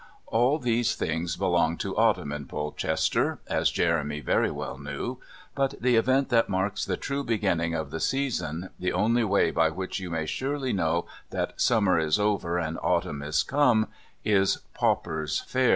All 0.25 0.57
these 0.57 0.95
things 0.95 1.35
belong 1.35 1.77
to 1.77 1.95
autumn 1.95 2.31
in 2.31 2.47
Polchester, 2.47 3.37
as 3.45 3.69
Jeremy 3.69 4.19
very 4.19 4.49
well 4.49 4.79
knew, 4.79 5.19
but 5.53 5.75
the 5.79 5.95
event 5.95 6.29
that 6.29 6.49
marks 6.49 6.83
the 6.83 6.97
true 6.97 7.23
beginning 7.23 7.75
of 7.75 7.91
the 7.91 7.99
season, 7.99 8.71
the 8.79 8.93
only 8.93 9.23
way 9.23 9.51
by 9.51 9.69
which 9.69 9.99
you 9.99 10.09
may 10.09 10.25
surely 10.25 10.73
know 10.73 11.05
that 11.29 11.61
summer 11.61 11.99
is 11.99 12.17
over 12.17 12.57
and 12.57 12.79
autumn 12.81 13.21
is 13.21 13.43
come 13.43 13.89
is 14.25 14.61
Pauper's 14.73 15.41
Fair. 15.41 15.69